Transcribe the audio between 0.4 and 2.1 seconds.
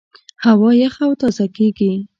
هوا یخه او تازه کېږي.